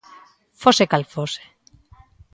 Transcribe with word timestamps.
Fose 0.61 0.85
cal 0.91 1.03
fose. 1.13 1.41